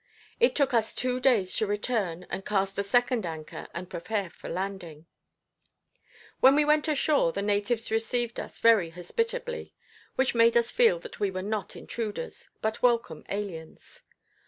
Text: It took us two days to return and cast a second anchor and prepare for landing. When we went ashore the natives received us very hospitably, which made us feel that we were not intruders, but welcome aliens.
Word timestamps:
It 0.39 0.55
took 0.55 0.73
us 0.73 0.95
two 0.95 1.19
days 1.19 1.53
to 1.57 1.67
return 1.67 2.25
and 2.31 2.43
cast 2.43 2.79
a 2.79 2.81
second 2.81 3.23
anchor 3.23 3.67
and 3.71 3.87
prepare 3.87 4.31
for 4.31 4.49
landing. 4.49 5.05
When 6.39 6.55
we 6.55 6.65
went 6.65 6.87
ashore 6.87 7.31
the 7.31 7.43
natives 7.43 7.91
received 7.91 8.39
us 8.39 8.57
very 8.57 8.89
hospitably, 8.89 9.75
which 10.15 10.33
made 10.33 10.57
us 10.57 10.71
feel 10.71 10.97
that 11.01 11.19
we 11.19 11.29
were 11.29 11.43
not 11.43 11.75
intruders, 11.75 12.49
but 12.63 12.81
welcome 12.81 13.23
aliens. 13.29 14.01